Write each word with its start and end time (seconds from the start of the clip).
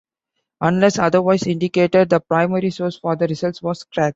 Unless 0.61 0.97
otherwise 0.97 1.43
indicated, 1.45 2.09
the 2.09 2.19
primary 2.19 2.71
source 2.71 2.97
for 2.97 3.15
the 3.15 3.27
results 3.27 3.61
was 3.61 3.83
Craig. 3.83 4.09